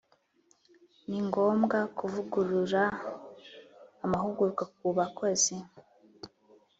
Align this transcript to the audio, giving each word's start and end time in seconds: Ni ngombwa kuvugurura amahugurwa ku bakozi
Ni 1.07 1.19
ngombwa 1.27 1.79
kuvugurura 1.97 2.83
amahugurwa 4.05 4.63
ku 4.75 4.87
bakozi 4.97 5.55